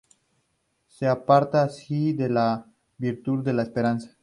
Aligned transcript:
Se 0.87 1.05
aparta, 1.07 1.61
así, 1.61 2.11
de 2.13 2.27
la 2.27 2.65
virtud 2.97 3.43
de 3.43 3.53
la 3.53 3.61
esperanza. 3.61 4.17